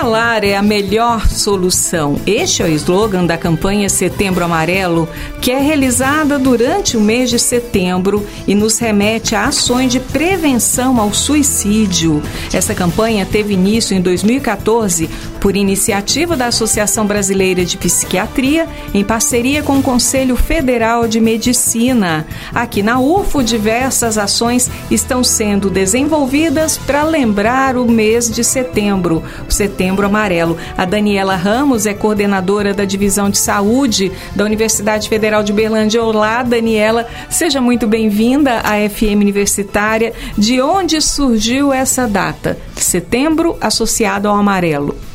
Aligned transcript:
Falar 0.00 0.44
é 0.44 0.54
a 0.54 0.62
melhor 0.62 1.26
solução. 1.28 2.20
Este 2.24 2.62
é 2.62 2.66
o 2.66 2.68
slogan 2.68 3.26
da 3.26 3.36
campanha 3.36 3.88
Setembro 3.88 4.44
Amarelo, 4.44 5.08
que 5.40 5.50
é 5.50 5.58
realizada 5.58 6.38
durante 6.38 6.96
o 6.96 7.00
mês 7.00 7.28
de 7.28 7.36
setembro 7.36 8.24
e 8.46 8.54
nos 8.54 8.78
remete 8.78 9.34
a 9.34 9.46
ações 9.46 9.90
de 9.90 9.98
prevenção 9.98 11.00
ao 11.00 11.12
suicídio. 11.12 12.22
Essa 12.52 12.76
campanha 12.76 13.26
teve 13.26 13.54
início 13.54 13.96
em 13.96 14.00
2014 14.00 15.10
por 15.40 15.56
iniciativa 15.56 16.36
da 16.36 16.46
Associação 16.46 17.04
Brasileira 17.04 17.64
de 17.64 17.76
Psiquiatria, 17.76 18.68
em 18.94 19.02
parceria 19.02 19.64
com 19.64 19.78
o 19.78 19.82
Conselho 19.82 20.36
Federal 20.36 21.08
de 21.08 21.20
Medicina. 21.20 22.24
Aqui 22.54 22.84
na 22.84 23.00
UFO, 23.00 23.42
diversas 23.42 24.16
ações 24.16 24.70
estão 24.92 25.24
sendo 25.24 25.68
desenvolvidas 25.68 26.78
para 26.78 27.02
lembrar 27.02 27.76
o 27.76 27.84
mês 27.84 28.30
de 28.30 28.44
setembro. 28.44 29.24
O 29.48 29.52
Setembro 29.52 29.87
Amarelo. 29.90 30.56
A 30.76 30.84
Daniela 30.84 31.36
Ramos 31.36 31.86
é 31.86 31.94
coordenadora 31.94 32.74
da 32.74 32.84
Divisão 32.84 33.30
de 33.30 33.38
Saúde 33.38 34.12
da 34.34 34.44
Universidade 34.44 35.08
Federal 35.08 35.42
de 35.42 35.52
Berlândia. 35.52 36.02
Olá, 36.02 36.42
Daniela. 36.42 37.06
Seja 37.30 37.60
muito 37.60 37.86
bem-vinda 37.86 38.58
à 38.58 38.88
FM 38.88 39.20
Universitária. 39.20 40.12
De 40.36 40.60
onde 40.60 41.00
surgiu 41.00 41.72
essa 41.72 42.06
data? 42.06 42.58
Setembro 42.74 43.56
associado 43.60 44.28
ao 44.28 44.36
amarelo. 44.36 45.07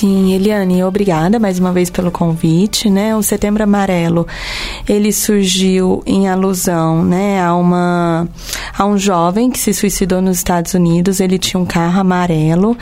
Sim, 0.00 0.32
Eliane, 0.32 0.82
obrigada 0.82 1.38
mais 1.38 1.58
uma 1.58 1.72
vez 1.72 1.90
pelo 1.90 2.10
convite, 2.10 2.88
né? 2.88 3.14
O 3.14 3.22
Setembro 3.22 3.62
Amarelo, 3.62 4.26
ele 4.88 5.12
surgiu 5.12 6.02
em 6.06 6.26
alusão, 6.26 7.04
né, 7.04 7.38
a 7.38 7.54
uma 7.54 8.26
a 8.78 8.86
um 8.86 8.96
jovem 8.96 9.50
que 9.50 9.58
se 9.58 9.74
suicidou 9.74 10.22
nos 10.22 10.38
Estados 10.38 10.72
Unidos, 10.72 11.20
ele 11.20 11.38
tinha 11.38 11.60
um 11.60 11.66
carro 11.66 12.00
amarelo, 12.00 12.78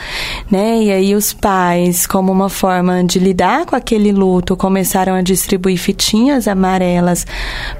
né? 0.49 0.81
E 0.81 0.93
aí 0.93 1.13
os 1.17 1.33
pais, 1.33 2.07
como 2.07 2.31
uma 2.31 2.49
forma 2.49 3.03
de 3.03 3.19
lidar 3.19 3.67
com 3.67 3.75
aquele 3.75 4.13
luto, 4.13 4.57
começaram 4.57 5.15
a 5.15 5.21
distribuir 5.21 5.77
fitinhas 5.77 6.47
amarelas 6.47 7.27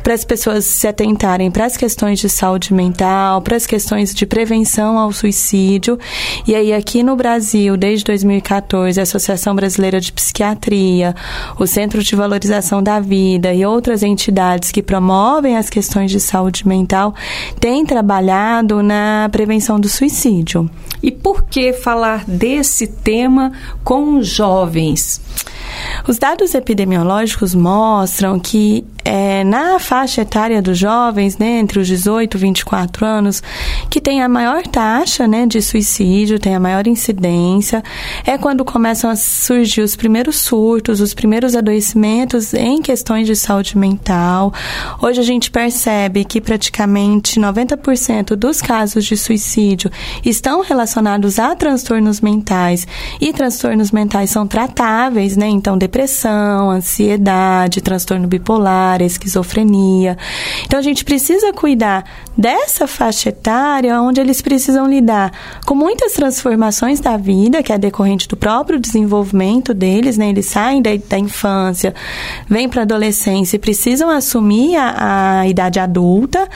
para 0.03 0.15
as 0.15 0.25
pessoas 0.25 0.65
se 0.65 0.89
atentarem 0.89 1.49
para 1.49 1.65
as 1.65 1.77
questões 1.77 2.19
de 2.19 2.29
saúde 2.29 2.75
mental, 2.75 3.41
para 3.41 3.55
as 3.55 3.67
questões 3.67 4.13
de 4.13 4.27
prevenção 4.27 4.99
ao 4.99 5.13
suicídio. 5.13 5.97
E 6.45 6.57
aí 6.57 6.73
aqui 6.73 7.05
no 7.05 7.15
Brasil, 7.15 7.77
desde 7.77 8.05
2014, 8.05 9.01
a 9.01 9.07
Associação 9.29 9.55
Brasileira 9.55 10.01
de 10.01 10.11
Psiquiatria, 10.11 11.15
o 11.59 11.67
Centro 11.67 12.03
de 12.03 12.17
Valorização 12.17 12.83
da 12.83 12.99
Vida 12.99 13.53
e 13.53 13.65
outras 13.65 14.03
entidades 14.03 14.73
que 14.73 14.83
promovem 14.83 15.57
as 15.57 15.69
questões 15.69 16.11
de 16.11 16.19
saúde 16.19 16.67
mental 16.67 17.15
têm 17.61 17.85
trabalhado 17.85 18.83
na 18.83 19.29
prevenção 19.31 19.79
do 19.79 19.89
suicídio. 19.89 20.71
E 21.03 21.11
por 21.11 21.45
que 21.45 21.75
falar 21.75 22.25
desse 22.27 22.87
tema 22.87 23.53
com 23.85 24.23
jovens? 24.23 25.21
Os 26.07 26.19
dados 26.19 26.55
epidemiológicos 26.55 27.55
mostram 27.55 28.39
que 28.39 28.85
é, 29.05 29.43
na 29.43 29.79
faixa 29.79 30.21
etária 30.21 30.61
dos 30.61 30.77
jovens, 30.77 31.39
né, 31.39 31.59
entre 31.59 31.79
os 31.79 31.87
18 31.87 32.37
e 32.37 32.41
24 32.41 33.07
anos, 33.07 33.43
que 33.89 34.03
tem 34.03 34.23
a 34.23 34.29
maior 34.29 34.63
taxa 34.67 35.27
né, 35.27 35.47
de 35.47 35.63
suicídio, 35.63 36.39
tem 36.39 36.55
a 36.55 36.61
maior 36.61 36.87
incidência, 36.87 37.83
é 38.27 38.37
quando 38.37 38.67
começam 38.67 39.09
a 39.09 39.17
surgir 39.17 39.81
os 39.81 39.97
primeiros 39.97 40.37
surtos, 40.37 41.01
os 41.01 41.15
primeiros 41.15 41.57
adoecimentos 41.57 42.53
em 42.53 42.83
questões 42.83 43.27
de 43.27 43.35
saúde 43.35 43.79
mental. 43.79 44.53
Hoje 45.01 45.21
a 45.21 45.25
gente 45.25 45.51
percebe 45.51 46.25
que 46.25 46.41
praticamente 46.41 47.41
90% 47.41 48.37
dos 48.37 48.61
casos 48.61 49.07
de 49.07 49.17
suicídio 49.17 49.91
estão 50.25 50.61
relacionados 50.61 51.39
a 51.39 51.55
transtornos 51.55 52.21
mentais 52.21 52.87
e 53.21 53.33
transtornos 53.33 53.91
mentais 53.91 54.31
são 54.31 54.47
tratáveis, 54.47 55.37
né? 55.37 55.47
Então, 55.59 55.77
depressão, 55.77 56.71
ansiedade, 56.71 57.81
transtorno 57.81 58.27
bipolar 58.27 59.03
esquizofrenia. 59.03 60.17
Então 60.65 60.79
a 60.79 60.83
gente 60.83 61.05
precisa 61.05 61.53
cuidar 61.53 62.05
dessa 62.37 62.87
faixa 62.87 63.31
etária 63.31 64.01
onde 64.01 64.21
eles 64.21 64.41
precisam 64.41 64.87
lidar 64.89 65.33
com 65.67 65.75
muitas 65.75 66.13
transformações 66.13 67.01
da 67.01 67.17
vida, 67.17 67.63
que 67.63 67.73
é 67.73 67.79
decorrente 67.79 68.29
do 68.29 68.37
próprio 68.37 68.79
desenvolvimento 68.79 69.75
deles, 69.75 70.17
né? 70.17 70.29
Eles 70.29 70.47
saem 70.47 70.81
da, 70.81 70.91
da 71.09 71.19
infância, 71.19 71.95
vêm 72.49 72.69
para 72.69 72.83
a 72.83 72.85
adolescência 72.85 73.57
e 73.57 73.59
precisam 73.59 74.09
assumir 74.09 74.77
a, 74.77 75.41
a 75.41 75.49
idade 75.49 75.81
adulta. 75.81 76.49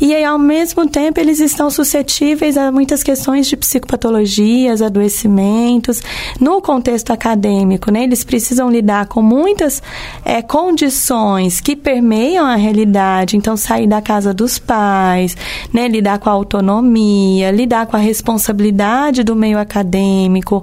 E 0.00 0.14
aí, 0.14 0.24
ao 0.24 0.38
mesmo 0.38 0.86
tempo, 0.86 1.18
eles 1.18 1.40
estão 1.40 1.70
suscetíveis 1.70 2.56
a 2.56 2.70
muitas 2.70 3.02
questões 3.02 3.46
de 3.46 3.56
psicopatologias, 3.56 4.82
adoecimentos. 4.82 6.02
No 6.38 6.60
contexto 6.60 7.12
acadêmico, 7.12 7.90
né? 7.90 8.04
Eles 8.04 8.22
precisam 8.26 8.70
lidar 8.70 9.06
com 9.06 9.22
muitas 9.22 9.82
é, 10.24 10.42
condições 10.42 11.60
que 11.60 11.74
permeiam 11.74 12.44
a 12.44 12.56
realidade. 12.56 13.36
Então, 13.36 13.56
sair 13.56 13.86
da 13.86 14.02
casa 14.02 14.34
dos 14.34 14.58
pais, 14.58 15.36
né, 15.72 15.88
lidar 15.88 16.18
com 16.18 16.28
a 16.28 16.32
autonomia, 16.32 17.50
lidar 17.50 17.86
com 17.86 17.96
a 17.96 18.00
responsabilidade 18.00 19.22
do 19.22 19.34
meio 19.34 19.58
acadêmico, 19.58 20.62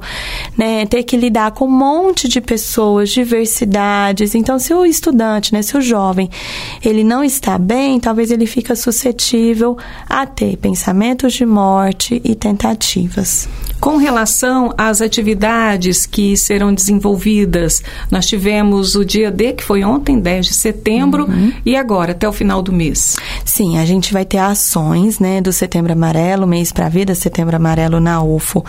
né, 0.57 0.85
ter 0.85 1.03
que 1.03 1.17
lidar 1.17 1.51
com 1.51 1.65
um 1.65 1.71
monte 1.71 2.27
de 2.27 2.41
pessoas, 2.41 3.09
diversidades. 3.09 4.35
Então, 4.35 4.59
se 4.59 4.73
o 4.73 4.85
estudante, 4.85 5.53
né, 5.53 5.61
se 5.61 5.77
o 5.77 5.81
jovem, 5.81 6.29
ele 6.83 7.03
não 7.03 7.23
está 7.23 7.57
bem, 7.57 7.99
talvez 7.99 8.31
ele 8.31 8.45
fica 8.45 8.75
suscetível 8.75 9.77
a 10.07 10.25
ter 10.25 10.57
pensamentos 10.57 11.33
de 11.33 11.45
morte 11.45 12.21
e 12.23 12.35
tentativas. 12.35 13.47
Com 13.83 13.97
relação 13.97 14.73
às 14.77 15.01
atividades 15.01 16.05
que 16.05 16.37
serão 16.37 16.73
desenvolvidas, 16.73 17.83
nós 18.09 18.25
tivemos 18.25 18.95
o 18.95 19.03
dia 19.03 19.29
D, 19.29 19.51
que 19.51 19.61
foi 19.61 19.83
ontem, 19.83 20.21
10 20.21 20.45
de 20.45 20.53
setembro, 20.53 21.25
uhum. 21.25 21.51
e 21.65 21.75
agora, 21.75 22.13
até 22.13 22.25
o 22.25 22.31
final 22.31 22.61
do 22.61 22.71
mês. 22.71 23.17
Sim, 23.53 23.77
a 23.77 23.85
gente 23.85 24.11
vai 24.11 24.25
ter 24.25 24.39
ações 24.39 25.19
né, 25.19 25.39
do 25.39 25.53
Setembro 25.53 25.93
Amarelo, 25.93 26.47
mês 26.47 26.71
para 26.71 26.87
a 26.87 26.89
vida, 26.89 27.13
Setembro 27.13 27.55
Amarelo 27.55 27.99
na 27.99 28.19
UFO, 28.19 28.65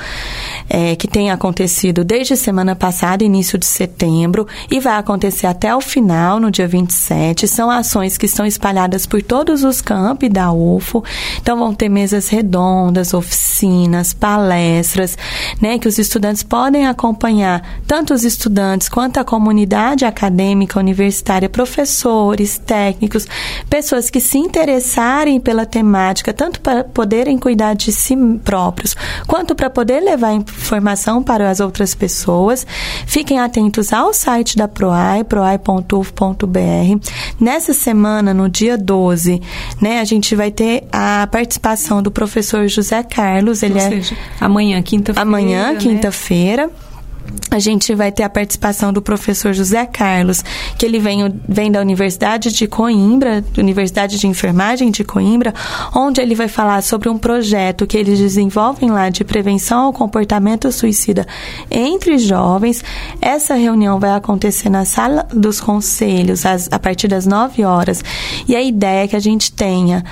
é, 0.69 0.95
que 0.95 1.09
tem 1.09 1.31
acontecido 1.31 2.05
desde 2.05 2.37
semana 2.37 2.77
passada, 2.77 3.25
início 3.25 3.56
de 3.56 3.65
setembro, 3.65 4.47
e 4.71 4.78
vai 4.81 4.99
acontecer 4.99 5.47
até 5.47 5.75
o 5.75 5.81
final, 5.81 6.39
no 6.39 6.50
dia 6.50 6.69
27. 6.69 7.49
São 7.49 7.71
ações 7.71 8.19
que 8.19 8.27
estão 8.27 8.45
espalhadas 8.45 9.06
por 9.06 9.22
todos 9.22 9.65
os 9.65 9.81
campi 9.81 10.28
da 10.28 10.53
UFO. 10.53 11.03
Então, 11.41 11.59
vão 11.59 11.75
ter 11.75 11.89
mesas 11.89 12.28
redondas, 12.28 13.15
oficinas, 13.15 14.12
palestras 14.12 15.16
né, 15.62 15.78
que 15.78 15.89
os 15.89 15.97
estudantes 15.97 16.43
podem 16.43 16.87
acompanhar, 16.87 17.81
tanto 17.87 18.12
os 18.12 18.22
estudantes 18.22 18.91
quanto 18.91 19.16
a 19.16 19.25
comunidade 19.25 20.05
acadêmica 20.05 20.78
universitária, 20.78 21.49
professores, 21.49 22.59
técnicos, 22.59 23.27
pessoas 23.71 24.11
que 24.11 24.21
se 24.21 24.37
interessarem 24.75 25.41
pela 25.41 25.65
temática, 25.65 26.33
tanto 26.33 26.61
para 26.61 26.83
poderem 26.83 27.39
cuidar 27.39 27.75
de 27.75 27.93
si 27.93 28.17
próprios, 28.43 28.97
quanto 29.27 29.55
para 29.55 29.71
poder 29.71 30.01
levar 30.01 30.33
informação 30.33 31.23
para 31.23 31.51
as 31.51 31.61
outras 31.61 31.95
pessoas. 31.95 32.67
Fiquem 33.07 33.39
atentos 33.39 33.93
ao 33.93 34.13
site 34.13 34.57
da 34.57 34.67
PROAI, 34.67 35.25
proai.uf.br. 35.25 36.59
Nessa 37.41 37.73
semana, 37.73 38.34
no 38.34 38.49
dia 38.49 38.77
12, 38.77 39.41
né, 39.81 40.01
a 40.01 40.05
gente 40.05 40.34
vai 40.34 40.51
ter 40.51 40.84
a 40.93 41.27
participação 41.31 42.03
do 42.03 42.11
professor 42.11 42.67
José 42.69 43.03
Carlos, 43.03 43.63
ele 43.63 43.75
Ou 43.75 43.81
é 43.81 43.89
seja, 43.89 44.17
amanhã, 44.41 44.83
quinta-feira. 44.83 45.29
Amanhã, 45.29 45.73
né? 45.73 45.79
quinta-feira 45.79 46.71
a 47.51 47.59
gente 47.59 47.95
vai 47.95 48.11
ter 48.11 48.25
a 48.25 48.29
participação 48.29 48.93
do 48.93 49.01
professor 49.01 49.53
José 49.53 49.87
Carlos, 49.87 50.43
que 50.77 50.85
ele 50.85 50.99
vem, 50.99 51.41
vem 51.49 51.71
da 51.71 51.81
Universidade 51.81 52.53
de 52.53 52.67
Coimbra, 52.67 53.45
Universidade 53.57 54.19
de 54.19 54.27
Enfermagem 54.27 54.91
de 54.91 55.04
Coimbra, 55.04 55.54
onde 55.95 56.21
ele 56.21 56.34
vai 56.34 56.48
falar 56.48 56.83
sobre 56.83 57.09
um 57.09 57.16
projeto 57.16 57.87
que 57.87 57.97
eles 57.97 58.19
desenvolvem 58.19 58.91
lá 58.91 59.09
de 59.09 59.22
prevenção 59.22 59.84
ao 59.87 59.93
comportamento 59.93 60.71
suicida 60.72 61.27
entre 61.71 62.19
jovens. 62.19 62.83
Essa 63.21 63.54
reunião 63.54 64.01
vai 64.01 64.10
acontecer 64.10 64.69
na 64.69 64.84
sala 64.84 65.27
dos 65.33 65.60
conselhos 65.60 66.45
às, 66.45 66.69
a 66.72 66.78
partir 66.78 67.07
das 67.07 67.25
9 67.25 67.65
horas. 67.65 68.03
E 68.48 68.57
a 68.57 68.63
ideia 68.63 69.04
é 69.04 69.09
que 69.09 69.16
a 69.16 69.21
gente 69.21 69.53
tenha 69.53 70.04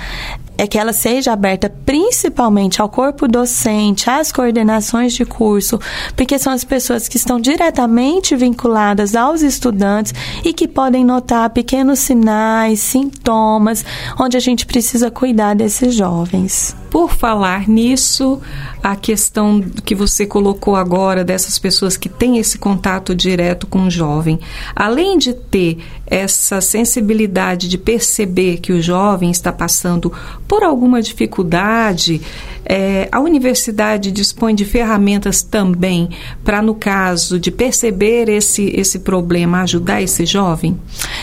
é 0.57 0.67
que 0.67 0.77
ela 0.77 0.93
seja 0.93 1.33
aberta 1.33 1.69
principalmente 1.85 2.81
ao 2.81 2.89
corpo 2.89 3.27
docente, 3.27 4.09
às 4.09 4.31
coordenações 4.31 5.13
de 5.13 5.25
curso, 5.25 5.79
porque 6.15 6.37
são 6.37 6.53
as 6.53 6.63
pessoas 6.63 7.07
que 7.07 7.17
estão 7.17 7.39
diretamente 7.39 8.35
vinculadas 8.35 9.15
aos 9.15 9.41
estudantes 9.41 10.13
e 10.43 10.53
que 10.53 10.67
podem 10.67 11.03
notar 11.03 11.49
pequenos 11.49 11.99
sinais, 11.99 12.79
sintomas, 12.79 13.83
onde 14.19 14.37
a 14.37 14.39
gente 14.39 14.65
precisa 14.65 15.09
cuidar 15.09 15.55
desses 15.55 15.93
jovens. 15.95 16.75
Por 16.93 17.11
falar 17.11 17.67
nisso, 17.67 18.39
a 18.83 18.95
questão 18.95 19.59
que 19.83 19.95
você 19.95 20.27
colocou 20.27 20.75
agora 20.75 21.23
dessas 21.23 21.57
pessoas 21.57 21.97
que 21.97 22.07
têm 22.07 22.37
esse 22.37 22.59
contato 22.59 23.15
direto 23.15 23.65
com 23.65 23.87
o 23.87 23.89
jovem, 23.89 24.39
além 24.75 25.17
de 25.17 25.33
ter 25.33 25.79
essa 26.05 26.61
sensibilidade 26.61 27.67
de 27.67 27.79
perceber 27.79 28.57
que 28.57 28.71
o 28.71 28.79
jovem 28.79 29.31
está 29.31 29.51
passando 29.51 30.13
por 30.47 30.61
alguma 30.61 31.01
dificuldade, 31.01 32.21
é, 32.63 33.09
a 33.11 33.19
universidade 33.19 34.11
dispõe 34.11 34.53
de 34.53 34.63
ferramentas 34.63 35.41
também 35.41 36.09
para, 36.43 36.61
no 36.61 36.75
caso 36.75 37.39
de 37.39 37.49
perceber 37.49 38.29
esse, 38.29 38.71
esse 38.75 38.99
problema, 38.99 39.61
ajudar 39.61 40.01
esse 40.01 40.27
jovem? 40.27 40.79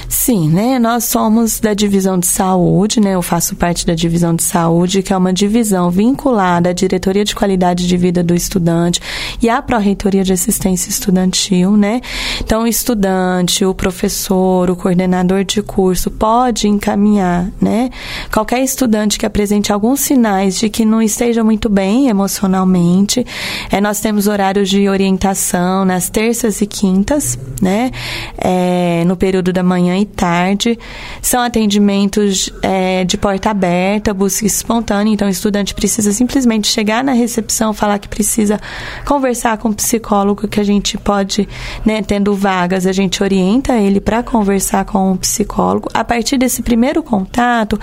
Sim, 0.08 0.50
né? 0.50 0.80
Nós 0.80 1.04
somos 1.04 1.60
da 1.60 1.74
divisão 1.74 2.18
de 2.18 2.26
saúde, 2.26 3.00
né? 3.00 3.14
Eu 3.14 3.22
faço 3.22 3.54
parte 3.54 3.86
da 3.86 3.94
divisão 3.94 4.34
de 4.34 4.42
saúde, 4.42 5.02
que 5.02 5.12
é 5.12 5.16
uma 5.16 5.32
divisão 5.32 5.59
vinculada 5.90 6.70
à 6.70 6.72
diretoria 6.72 7.24
de 7.24 7.34
qualidade 7.34 7.86
de 7.86 7.96
vida 7.96 8.22
do 8.22 8.34
estudante 8.34 9.00
e 9.42 9.48
à 9.48 9.60
pró-reitoria 9.60 10.24
de 10.24 10.32
assistência 10.32 10.88
estudantil, 10.88 11.76
né? 11.76 12.00
Então, 12.40 12.62
o 12.62 12.66
estudante, 12.66 13.64
o 13.64 13.74
professor, 13.74 14.70
o 14.70 14.76
coordenador 14.76 15.44
de 15.44 15.62
curso 15.62 16.10
pode 16.10 16.68
encaminhar, 16.68 17.48
né? 17.60 17.90
Qualquer 18.32 18.60
estudante 18.60 19.18
que 19.18 19.26
apresente 19.26 19.72
alguns 19.72 20.00
sinais 20.00 20.58
de 20.58 20.68
que 20.68 20.84
não 20.84 21.02
esteja 21.02 21.42
muito 21.44 21.68
bem 21.68 22.08
emocionalmente, 22.08 23.24
é, 23.70 23.80
nós 23.80 24.00
temos 24.00 24.26
horários 24.26 24.68
de 24.68 24.88
orientação 24.88 25.84
nas 25.84 26.08
terças 26.08 26.60
e 26.60 26.66
quintas, 26.66 27.38
né? 27.60 27.90
É, 28.38 29.04
no 29.06 29.16
período 29.16 29.52
da 29.52 29.62
manhã 29.62 29.98
e 29.98 30.04
tarde. 30.04 30.78
São 31.22 31.42
atendimentos 31.42 32.50
é, 32.62 33.04
de 33.04 33.16
porta 33.16 33.50
aberta, 33.50 34.14
busca 34.14 34.46
espontânea, 34.46 35.12
então 35.12 35.28
o 35.28 35.30
estudante 35.50 35.74
precisa 35.74 36.12
simplesmente 36.12 36.68
chegar 36.68 37.02
na 37.02 37.12
recepção, 37.12 37.72
falar 37.72 37.98
que 37.98 38.08
precisa 38.08 38.60
conversar 39.04 39.58
com 39.58 39.68
o 39.68 39.74
psicólogo, 39.74 40.46
que 40.46 40.60
a 40.60 40.64
gente 40.64 40.96
pode, 40.96 41.48
né, 41.84 42.02
tendo 42.02 42.34
vagas, 42.34 42.86
a 42.86 42.92
gente 42.92 43.22
orienta 43.22 43.76
ele 43.76 44.00
para 44.00 44.22
conversar 44.22 44.84
com 44.84 45.12
o 45.12 45.18
psicólogo. 45.18 45.88
A 45.92 46.04
partir 46.04 46.38
desse 46.38 46.62
primeiro 46.62 47.02
contato, 47.02 47.78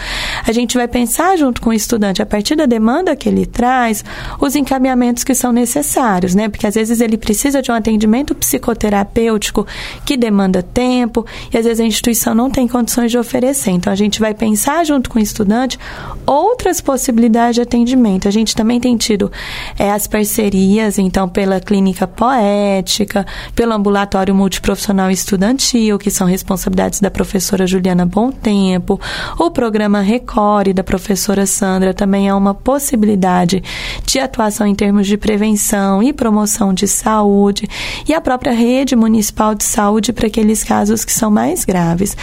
a 0.46 0.52
gente 0.54 0.78
vai 0.78 0.88
pensar 0.88 1.38
junto 1.38 1.62
com 1.62 1.69
o 1.72 1.74
estudante, 1.74 2.22
a 2.22 2.25
partir 2.25 2.56
da 2.56 2.66
demanda 2.66 3.16
que 3.16 3.28
ele 3.28 3.46
traz, 3.46 4.04
os 4.40 4.56
encaminhamentos 4.56 5.25
que 5.25 5.36
são 5.36 5.52
necessários, 5.52 6.34
né? 6.34 6.48
Porque 6.48 6.68
às 6.68 6.75
vezes 6.75 7.02
ele 7.02 7.18
precisa 7.18 7.62
de 7.62 7.69
um 7.69 7.75
atendimento 7.75 8.34
psicoterapêutico 8.34 9.68
que 10.06 10.16
demanda 10.16 10.64
tempo 10.64 11.25
e 11.54 11.58
às 11.58 11.66
vezes 11.66 11.81
a 11.81 11.86
instituição 11.86 12.34
não 12.34 12.50
tem 12.50 12.68
condições 12.68 13.12
de 13.12 13.18
oferecer. 13.18 13.72
Então 13.72 13.92
a 13.92 13.96
gente 13.96 14.22
vai 14.22 14.34
pensar 14.34 14.86
junto 14.86 15.10
com 15.10 15.19
o 15.19 15.22
estudante 15.22 15.78
outras 16.25 16.80
possibilidades 16.80 17.56
de 17.57 17.62
atendimento. 17.62 18.27
A 18.27 18.31
gente 18.31 18.56
também 18.56 18.80
tem 18.80 18.95
tido 18.95 19.31
é, 19.77 19.92
as 19.92 20.07
parcerias, 20.07 20.98
então, 20.98 21.27
pela 21.27 21.59
clínica 21.59 22.07
poética, 22.07 23.25
pelo 23.56 23.74
ambulatório 23.74 24.33
multiprofissional 24.33 25.09
estudantil, 25.09 25.98
que 25.98 26.12
são 26.12 26.27
responsabilidades 26.27 27.01
da 27.01 27.12
professora 27.12 27.68
Juliana 27.68 28.07
Tempo, 28.42 29.00
o 29.38 29.51
programa 29.51 30.01
Recore 30.01 30.74
da 30.74 30.83
professora 30.83 31.45
Sandra 31.45 31.94
também 31.94 32.27
é 32.27 32.33
uma 32.33 32.54
possibilidade 32.54 33.63
de 34.06 34.19
atuação 34.19 34.65
em 34.65 34.75
termos 34.75 35.07
de 35.07 35.18
prevenção 35.18 36.01
e 36.01 36.13
promoção 36.13 36.74
de 36.74 36.88
saúde 36.88 37.68
e 38.07 38.13
a 38.13 38.21
própria 38.21 38.54
rede 38.54 38.95
municipal 38.95 39.54
de 39.54 39.63
saúde 39.63 40.13
para 40.13 40.27
aqueles 40.27 40.63
casos 40.63 41.04
que 41.06 41.13
são 41.13 41.30
mais 41.30 41.65
graves. 41.65 42.15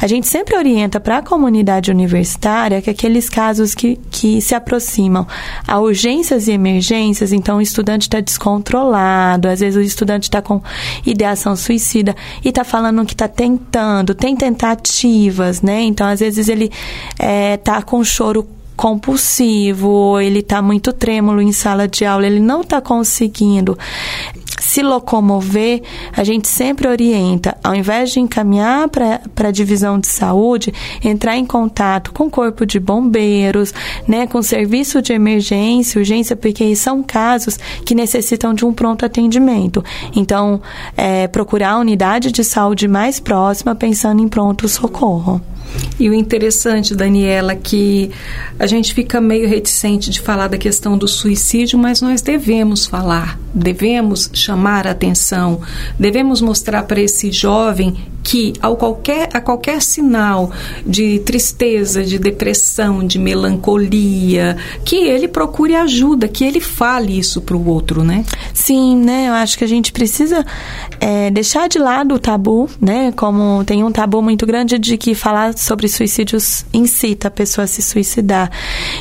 A 0.00 0.06
gente 0.06 0.26
sempre 0.26 0.56
orienta 0.56 1.00
para 1.00 1.18
a 1.18 1.22
comunidade 1.22 1.90
universitária 1.90 2.80
que 2.80 2.90
aqueles 2.90 3.28
casos 3.28 3.74
que, 3.74 3.96
que 4.10 4.40
se 4.40 4.54
aproximam 4.54 4.81
a 5.66 5.78
urgências 5.78 6.48
e 6.48 6.52
emergências, 6.52 7.32
então 7.32 7.58
o 7.58 7.62
estudante 7.62 8.02
está 8.02 8.20
descontrolado, 8.20 9.48
às 9.48 9.60
vezes 9.60 9.76
o 9.76 9.80
estudante 9.80 10.24
está 10.24 10.42
com 10.42 10.60
ideação 11.06 11.56
suicida 11.56 12.14
e 12.44 12.48
está 12.48 12.64
falando 12.64 13.04
que 13.06 13.14
está 13.14 13.28
tentando, 13.28 14.14
tem 14.14 14.36
tentativas, 14.36 15.62
né? 15.62 15.82
Então, 15.82 16.06
às 16.06 16.20
vezes 16.20 16.48
ele 16.48 16.70
está 17.18 17.78
é, 17.78 17.82
com 17.82 18.02
choro 18.04 18.46
compulsivo, 18.76 20.18
ele 20.20 20.40
está 20.40 20.60
muito 20.60 20.92
trêmulo 20.92 21.40
em 21.40 21.52
sala 21.52 21.86
de 21.86 22.04
aula, 22.04 22.26
ele 22.26 22.40
não 22.40 22.62
está 22.62 22.80
conseguindo 22.80 23.78
se 24.62 24.80
locomover, 24.80 25.82
a 26.16 26.22
gente 26.22 26.46
sempre 26.46 26.86
orienta, 26.86 27.56
ao 27.64 27.74
invés 27.74 28.12
de 28.12 28.20
encaminhar 28.20 28.88
para 28.88 29.20
a 29.48 29.50
divisão 29.50 29.98
de 29.98 30.06
saúde, 30.06 30.72
entrar 31.02 31.36
em 31.36 31.44
contato 31.44 32.12
com 32.12 32.26
o 32.26 32.30
corpo 32.30 32.64
de 32.64 32.78
bombeiros, 32.78 33.74
né, 34.06 34.26
com 34.26 34.38
o 34.38 34.42
serviço 34.42 35.02
de 35.02 35.12
emergência, 35.12 35.98
urgência, 35.98 36.36
porque 36.36 36.76
são 36.76 37.02
casos 37.02 37.58
que 37.84 37.94
necessitam 37.94 38.54
de 38.54 38.64
um 38.64 38.72
pronto 38.72 39.04
atendimento. 39.04 39.84
Então, 40.14 40.62
é, 40.96 41.26
procurar 41.26 41.72
a 41.72 41.78
unidade 41.78 42.30
de 42.30 42.44
saúde 42.44 42.86
mais 42.86 43.18
próxima 43.18 43.74
pensando 43.74 44.22
em 44.22 44.28
pronto 44.28 44.68
socorro. 44.68 45.40
E 45.98 46.08
o 46.08 46.14
interessante, 46.14 46.94
Daniela, 46.94 47.54
que 47.54 48.10
a 48.58 48.66
gente 48.66 48.92
fica 48.92 49.20
meio 49.20 49.48
reticente 49.48 50.10
de 50.10 50.20
falar 50.20 50.48
da 50.48 50.58
questão 50.58 50.98
do 50.98 51.06
suicídio, 51.06 51.78
mas 51.78 52.00
nós 52.00 52.22
devemos 52.22 52.86
falar, 52.86 53.38
devemos 53.54 54.30
chamar 54.32 54.86
a 54.86 54.90
atenção, 54.90 55.60
devemos 55.98 56.40
mostrar 56.40 56.82
para 56.84 57.00
esse 57.00 57.30
jovem 57.30 57.96
que 58.22 58.52
ao 58.60 58.76
qualquer, 58.76 59.28
a 59.32 59.40
qualquer 59.40 59.82
sinal 59.82 60.50
de 60.86 61.18
tristeza, 61.20 62.02
de 62.02 62.18
depressão, 62.18 63.04
de 63.06 63.18
melancolia, 63.18 64.56
que 64.84 64.96
ele 64.96 65.28
procure 65.28 65.74
ajuda, 65.74 66.28
que 66.28 66.44
ele 66.44 66.60
fale 66.60 67.18
isso 67.18 67.40
para 67.40 67.56
o 67.56 67.68
outro, 67.68 68.04
né? 68.04 68.24
Sim, 68.54 68.96
né? 68.96 69.28
Eu 69.28 69.34
acho 69.34 69.58
que 69.58 69.64
a 69.64 69.68
gente 69.68 69.92
precisa 69.92 70.44
é, 71.00 71.30
deixar 71.30 71.68
de 71.68 71.78
lado 71.78 72.14
o 72.14 72.18
tabu, 72.18 72.68
né? 72.80 73.12
Como 73.12 73.64
tem 73.64 73.82
um 73.82 73.90
tabu 73.90 74.22
muito 74.22 74.46
grande 74.46 74.78
de 74.78 74.96
que 74.96 75.14
falar 75.14 75.56
sobre 75.56 75.88
suicídios 75.88 76.64
incita 76.72 77.28
a 77.28 77.30
pessoa 77.30 77.64
a 77.64 77.68
se 77.68 77.82
suicidar. 77.82 78.50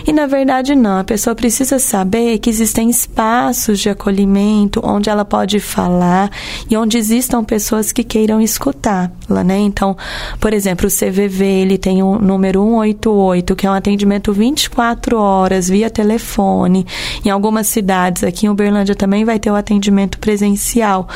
E 0.08 0.12
na 0.12 0.26
verdade 0.26 0.76
não, 0.76 1.00
a 1.00 1.04
pessoa 1.04 1.36
precisa 1.36 1.78
saber 1.80 2.40
que 2.40 2.50
existem 2.50 2.90
espaços 2.90 3.80
de 3.80 3.90
acolhimento 3.90 4.82
onde 4.84 5.10
ela 5.10 5.26
pode 5.26 5.60
falar 5.60 6.32
e 6.70 6.76
onde 6.76 6.98
existam 6.98 7.44
pessoas 7.44 7.92
que 7.92 8.04
queiram 8.04 8.42
escutar 8.42 9.12
né? 9.44 9.58
Então, 9.58 9.96
por 10.40 10.54
exemplo, 10.54 10.88
o 10.88 10.92
CVV, 10.92 11.46
ele 11.46 11.78
tem 11.78 12.04
o 12.04 12.20
número 12.20 12.62
188, 12.62 13.56
que 13.56 13.66
é 13.66 13.72
um 13.72 13.74
atendimento 13.74 14.34
24 14.34 15.18
horas 15.18 15.70
via 15.70 15.90
telefone. 15.90 16.86
Em 17.24 17.30
algumas 17.30 17.68
cidades, 17.68 18.24
aqui 18.24 18.46
em 18.46 18.50
Uberlândia 18.50 18.96
também 18.96 19.24
vai 19.24 19.40
ter 19.40 19.50
o 19.50 19.56
atendimento 19.56 20.20
presencial, 20.20 21.08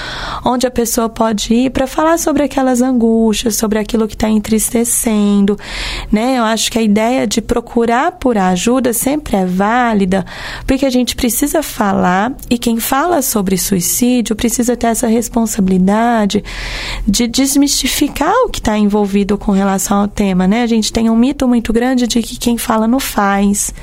onde 0.46 0.66
a 0.66 0.72
pessoa 0.72 1.10
pode 1.10 1.54
ir 1.54 1.70
para 1.72 1.86
falar 1.86 2.18
sobre 2.18 2.44
aquelas 2.44 2.82
angústias, 2.82 3.56
sobre 3.56 3.78
aquilo 3.78 4.08
que 4.08 4.16
está 4.16 4.30
entristecendo, 4.30 5.58
né? 6.12 6.38
Eu 6.38 6.44
acho 6.44 6.72
que 6.72 6.80
a 6.80 6.82
ideia 6.82 7.28
de 7.28 7.42
procurar 7.42 8.14
por 8.14 8.38
ajuda 8.38 8.94
sempre 8.94 9.36
é 9.36 9.46
válida, 9.46 10.26
porque 10.66 10.86
a 10.86 10.90
gente 10.90 11.16
precisa 11.16 11.62
falar 11.62 12.34
e 12.50 12.58
quem 12.58 12.80
fala 12.80 13.22
sobre 13.22 13.58
suicídio 13.58 14.36
precisa 14.36 14.76
ter 14.76 14.88
essa 14.88 15.08
responsabilidade 15.08 16.44
de 17.08 17.28
desmistificar 17.28 18.05
o 18.10 18.50
que 18.50 18.60
está 18.60 18.78
envolvido 18.78 19.38
com 19.38 19.52
relação 19.52 20.02
ao 20.02 20.08
tema, 20.08 20.48
né? 20.48 20.64
A 20.64 20.68
gente 20.68 20.92
tem 20.92 21.10
um 21.10 21.16
mito 21.16 21.48
muito 21.48 21.72
grande 21.72 22.08
de 22.08 22.22
que 22.22 22.38
quem 22.38 22.58
fala 22.58 22.88
não 22.88 23.00
faz, 23.00 23.74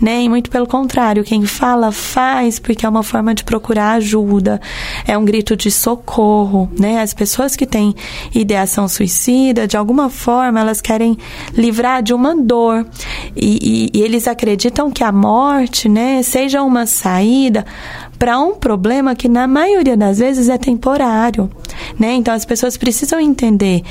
né? 0.00 0.22
E 0.22 0.28
muito 0.28 0.50
pelo 0.50 0.66
contrário, 0.66 1.24
quem 1.24 1.44
fala 1.46 1.92
faz 1.92 2.58
porque 2.58 2.84
é 2.84 2.88
uma 2.88 3.02
forma 3.02 3.34
de 3.34 3.44
procurar 3.44 3.92
ajuda, 3.92 4.60
é 5.06 5.16
um 5.16 5.24
grito 5.24 5.56
de 5.56 5.70
socorro, 5.70 6.70
né? 6.78 7.00
As 7.00 7.14
pessoas 7.14 7.56
que 7.56 7.66
têm 7.66 7.94
ideação 8.34 8.88
suicida, 8.88 9.66
de 9.66 9.76
alguma 9.76 10.08
forma, 10.08 10.60
elas 10.60 10.80
querem 10.80 11.16
livrar 11.54 12.02
de 12.02 12.14
uma 12.14 12.34
dor 12.34 12.86
e, 13.36 13.90
e, 13.94 13.98
e 13.98 14.02
eles 14.02 14.26
acreditam 14.26 14.90
que 14.90 15.04
a 15.04 15.12
morte, 15.12 15.88
né, 15.88 16.22
seja 16.22 16.62
uma 16.62 16.86
saída 16.86 17.64
para 18.18 18.38
um 18.38 18.54
problema 18.54 19.16
que 19.16 19.28
na 19.28 19.48
maioria 19.48 19.96
das 19.96 20.18
vezes 20.18 20.48
é 20.48 20.56
temporário, 20.56 21.50
né? 21.98 22.14
Então 22.14 22.34
as 22.34 22.44
pessoas 22.44 22.76
precisam 22.76 23.20
entender 23.20 23.82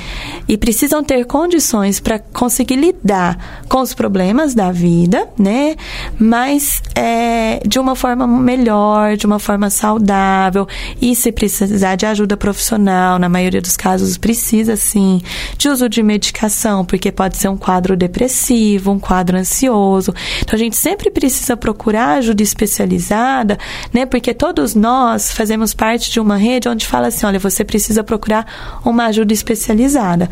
e 0.47 0.57
precisam 0.57 1.03
ter 1.03 1.25
condições 1.25 1.99
para 1.99 2.19
conseguir 2.19 2.75
lidar 2.75 3.63
com 3.67 3.81
os 3.81 3.93
problemas 3.93 4.53
da 4.53 4.71
vida, 4.71 5.27
né? 5.37 5.75
Mas 6.19 6.81
é, 6.95 7.61
de 7.65 7.79
uma 7.79 7.95
forma 7.95 8.27
melhor, 8.27 9.15
de 9.17 9.25
uma 9.25 9.39
forma 9.39 9.69
saudável 9.69 10.67
e 11.01 11.15
se 11.15 11.31
precisar 11.31 11.95
de 11.95 12.05
ajuda 12.05 12.35
profissional, 12.37 13.19
na 13.19 13.29
maioria 13.29 13.61
dos 13.61 13.77
casos 13.77 14.17
precisa 14.17 14.75
sim 14.75 15.21
de 15.57 15.69
uso 15.69 15.87
de 15.87 16.03
medicação, 16.03 16.85
porque 16.85 17.11
pode 17.11 17.37
ser 17.37 17.49
um 17.49 17.57
quadro 17.57 17.95
depressivo, 17.95 18.91
um 18.91 18.99
quadro 18.99 19.37
ansioso. 19.37 20.13
Então 20.41 20.55
a 20.55 20.59
gente 20.59 20.75
sempre 20.75 21.09
precisa 21.09 21.55
procurar 21.55 22.17
ajuda 22.17 22.43
especializada, 22.43 23.57
né? 23.93 24.05
Porque 24.05 24.33
todos 24.33 24.75
nós 24.75 25.31
fazemos 25.31 25.73
parte 25.73 26.11
de 26.11 26.19
uma 26.19 26.37
rede 26.37 26.67
onde 26.67 26.85
fala 26.85 27.07
assim, 27.07 27.25
olha, 27.25 27.39
você 27.39 27.63
precisa 27.91 28.03
procurar 28.03 28.45
uma 28.83 29.05
ajuda 29.05 29.31
especializada. 29.33 30.29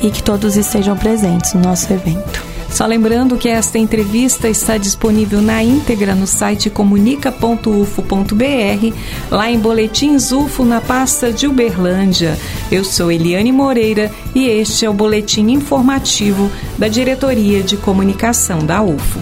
e 0.00 0.10
que 0.10 0.22
todos 0.22 0.56
estejam 0.56 0.96
presentes 0.96 1.52
no 1.54 1.60
nosso 1.60 1.92
evento. 1.92 2.57
Só 2.70 2.86
lembrando 2.86 3.36
que 3.36 3.48
esta 3.48 3.78
entrevista 3.78 4.48
está 4.48 4.76
disponível 4.76 5.40
na 5.40 5.62
íntegra 5.62 6.14
no 6.14 6.26
site 6.26 6.70
comunica.ufo.br, 6.70 8.94
lá 9.30 9.50
em 9.50 9.58
Boletins 9.58 10.30
UFO 10.30 10.64
na 10.64 10.80
pasta 10.80 11.32
de 11.32 11.46
Uberlândia. 11.46 12.38
Eu 12.70 12.84
sou 12.84 13.10
Eliane 13.10 13.52
Moreira 13.52 14.10
e 14.34 14.46
este 14.46 14.84
é 14.84 14.90
o 14.90 14.94
boletim 14.94 15.50
informativo 15.50 16.50
da 16.76 16.88
Diretoria 16.88 17.62
de 17.62 17.76
Comunicação 17.76 18.58
da 18.58 18.82
UFO. 18.82 19.18